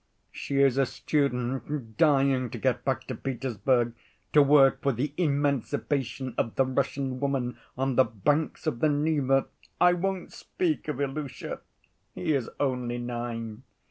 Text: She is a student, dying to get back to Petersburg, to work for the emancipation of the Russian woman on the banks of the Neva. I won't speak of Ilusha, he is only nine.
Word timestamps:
She 0.31 0.59
is 0.63 0.79
a 0.79 0.87
student, 0.87 1.95
dying 1.95 2.49
to 2.49 2.57
get 2.57 2.83
back 2.83 3.03
to 3.03 3.13
Petersburg, 3.13 3.93
to 4.33 4.41
work 4.41 4.81
for 4.81 4.91
the 4.91 5.13
emancipation 5.15 6.33
of 6.39 6.55
the 6.55 6.65
Russian 6.65 7.19
woman 7.19 7.59
on 7.77 7.97
the 7.97 8.03
banks 8.05 8.65
of 8.65 8.79
the 8.79 8.89
Neva. 8.89 9.45
I 9.79 9.93
won't 9.93 10.33
speak 10.33 10.87
of 10.87 10.99
Ilusha, 10.99 11.59
he 12.15 12.33
is 12.33 12.49
only 12.59 12.97
nine. 12.97 13.61